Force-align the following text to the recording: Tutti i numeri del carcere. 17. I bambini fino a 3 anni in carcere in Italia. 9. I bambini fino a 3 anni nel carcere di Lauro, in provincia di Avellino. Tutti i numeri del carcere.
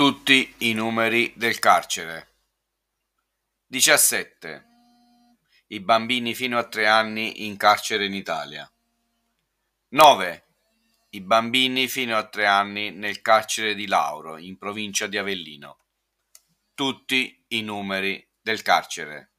Tutti 0.00 0.54
i 0.60 0.72
numeri 0.72 1.34
del 1.36 1.58
carcere. 1.58 2.28
17. 3.66 4.66
I 5.66 5.80
bambini 5.80 6.34
fino 6.34 6.56
a 6.56 6.66
3 6.66 6.86
anni 6.86 7.44
in 7.44 7.58
carcere 7.58 8.06
in 8.06 8.14
Italia. 8.14 8.66
9. 9.88 10.44
I 11.10 11.20
bambini 11.20 11.86
fino 11.86 12.16
a 12.16 12.26
3 12.26 12.46
anni 12.46 12.90
nel 12.92 13.20
carcere 13.20 13.74
di 13.74 13.86
Lauro, 13.86 14.38
in 14.38 14.56
provincia 14.56 15.06
di 15.06 15.18
Avellino. 15.18 15.80
Tutti 16.72 17.44
i 17.48 17.60
numeri 17.60 18.26
del 18.40 18.62
carcere. 18.62 19.32